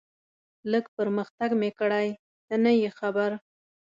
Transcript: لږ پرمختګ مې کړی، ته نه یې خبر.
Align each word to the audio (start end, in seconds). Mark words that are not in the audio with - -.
لږ 0.71 0.85
پرمختګ 0.97 1.49
مې 1.59 1.69
کړی، 1.79 2.07
ته 2.47 2.55
نه 2.63 2.71
یې 2.81 2.89
خبر. 2.99 3.31